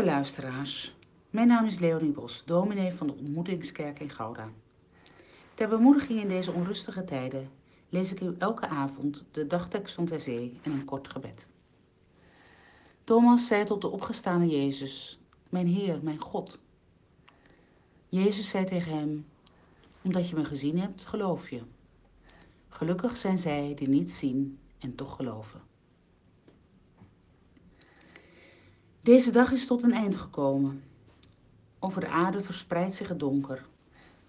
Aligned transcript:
Beste 0.00 0.14
luisteraars, 0.14 0.94
mijn 1.30 1.48
naam 1.48 1.66
is 1.66 1.78
Leonie 1.78 2.12
Bos, 2.12 2.44
dominee 2.44 2.92
van 2.92 3.06
de 3.06 3.12
Ontmoetingskerk 3.12 4.00
in 4.00 4.10
Gouda. 4.10 4.48
Ter 5.54 5.68
bemoediging 5.68 6.20
in 6.20 6.28
deze 6.28 6.52
onrustige 6.52 7.04
tijden 7.04 7.50
lees 7.88 8.12
ik 8.12 8.20
u 8.20 8.34
elke 8.38 8.66
avond 8.68 9.24
de 9.30 9.46
dagtekst 9.46 9.94
van 9.94 10.04
ter 10.04 10.20
zee 10.20 10.58
en 10.62 10.72
een 10.72 10.84
kort 10.84 11.08
gebed. 11.08 11.46
Thomas 13.04 13.46
zei 13.46 13.64
tot 13.64 13.80
de 13.80 13.88
opgestane 13.88 14.46
Jezus, 14.46 15.20
mijn 15.48 15.66
Heer, 15.66 15.98
mijn 16.02 16.18
God. 16.18 16.58
Jezus 18.08 18.48
zei 18.48 18.64
tegen 18.64 18.98
hem, 18.98 19.26
omdat 20.02 20.28
je 20.28 20.36
me 20.36 20.44
gezien 20.44 20.78
hebt, 20.78 21.04
geloof 21.04 21.50
je. 21.50 21.60
Gelukkig 22.68 23.16
zijn 23.16 23.38
zij 23.38 23.74
die 23.74 23.88
niet 23.88 24.12
zien 24.12 24.58
en 24.78 24.94
toch 24.94 25.16
geloven. 25.16 25.60
Deze 29.10 29.30
dag 29.30 29.52
is 29.52 29.66
tot 29.66 29.82
een 29.82 29.92
eind 29.92 30.16
gekomen. 30.16 30.82
Over 31.78 32.00
de 32.00 32.08
aarde 32.08 32.40
verspreidt 32.40 32.94
zich 32.94 33.08
het 33.08 33.18
donker, 33.18 33.66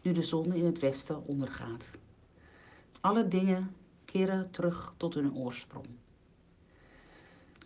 nu 0.02 0.12
de 0.12 0.22
zon 0.22 0.54
in 0.54 0.66
het 0.66 0.80
westen 0.80 1.26
ondergaat. 1.26 1.86
Alle 3.02 3.28
dingen 3.28 3.76
keren 4.06 4.52
terug 4.52 4.94
tot 4.98 5.14
hun 5.14 5.36
oorsprong. 5.36 5.86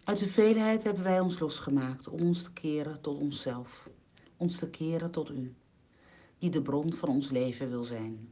Uit 0.04 0.18
de 0.18 0.28
veelheid 0.28 0.84
hebben 0.84 1.04
wij 1.04 1.20
ons 1.20 1.40
losgemaakt 1.40 2.08
om 2.08 2.20
ons 2.20 2.44
te 2.44 2.52
keren 2.52 3.02
tot 3.02 3.20
onszelf, 3.20 3.90
ons 4.38 4.58
te 4.58 4.70
keren 4.70 5.12
tot 5.12 5.30
U, 5.30 5.54
die 6.38 6.50
de 6.50 6.62
bron 6.62 6.94
van 6.94 7.10
ons 7.10 7.30
leven 7.30 7.70
wil 7.70 7.84
zijn. 7.84 8.30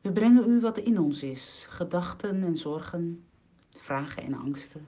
We 0.00 0.12
brengen 0.12 0.50
U 0.50 0.60
wat 0.60 0.78
in 0.78 0.98
ons 1.00 1.22
is, 1.22 1.66
gedachten 1.68 2.42
en 2.42 2.58
zorgen, 2.58 3.24
vragen 3.70 4.22
en 4.22 4.34
angsten, 4.34 4.86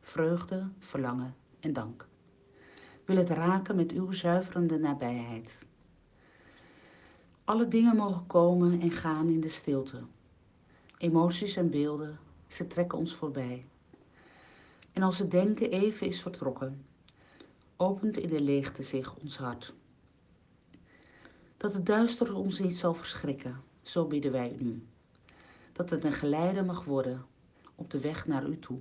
vreugde, 0.00 0.68
verlangen 0.78 1.40
en 1.64 1.72
dank. 1.72 2.06
Wil 3.04 3.16
het 3.16 3.28
raken 3.28 3.76
met 3.76 3.92
uw 3.92 4.12
zuiverende 4.12 4.78
nabijheid. 4.78 5.58
Alle 7.44 7.68
dingen 7.68 7.96
mogen 7.96 8.26
komen 8.26 8.80
en 8.80 8.90
gaan 8.90 9.28
in 9.28 9.40
de 9.40 9.48
stilte. 9.48 10.02
Emoties 10.98 11.56
en 11.56 11.70
beelden, 11.70 12.18
ze 12.46 12.66
trekken 12.66 12.98
ons 12.98 13.14
voorbij. 13.14 13.66
En 14.92 15.02
als 15.02 15.18
het 15.18 15.30
denken 15.30 15.70
even 15.70 16.06
is 16.06 16.22
vertrokken, 16.22 16.84
opent 17.76 18.16
in 18.16 18.28
de 18.28 18.40
leegte 18.40 18.82
zich 18.82 19.16
ons 19.16 19.36
hart. 19.36 19.74
Dat 21.56 21.74
het 21.74 21.86
duister 21.86 22.34
ons 22.34 22.58
niet 22.58 22.76
zal 22.76 22.94
verschrikken, 22.94 23.60
zo 23.82 24.06
bidden 24.06 24.32
wij 24.32 24.56
u. 24.60 24.86
Dat 25.72 25.90
het 25.90 26.04
een 26.04 26.12
geleide 26.12 26.62
mag 26.62 26.84
worden 26.84 27.24
op 27.74 27.90
de 27.90 28.00
weg 28.00 28.26
naar 28.26 28.46
u 28.46 28.58
toe 28.58 28.80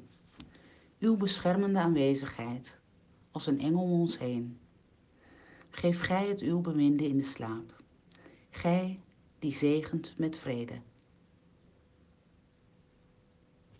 uw 1.01 1.17
beschermende 1.17 1.79
aanwezigheid 1.79 2.77
als 3.31 3.47
een 3.47 3.59
engel 3.59 3.83
om 3.83 3.91
ons 3.91 4.17
heen. 4.17 4.59
Geef 5.69 6.01
gij 6.01 6.27
het 6.27 6.41
uw 6.41 6.61
beminde 6.61 7.07
in 7.07 7.17
de 7.17 7.23
slaap, 7.23 7.83
gij 8.49 8.99
die 9.39 9.53
zegent 9.53 10.13
met 10.17 10.37
vrede. 10.37 10.81